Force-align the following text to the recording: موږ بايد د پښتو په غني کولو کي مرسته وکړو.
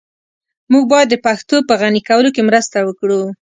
موږ 0.71 0.83
بايد 0.91 1.07
د 1.11 1.15
پښتو 1.25 1.57
په 1.69 1.73
غني 1.81 2.01
کولو 2.09 2.29
کي 2.35 2.41
مرسته 2.49 2.77
وکړو. 2.83 3.21